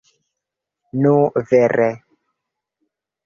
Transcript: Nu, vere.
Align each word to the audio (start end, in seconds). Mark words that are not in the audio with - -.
Nu, 1.03 1.11
vere. 1.51 1.91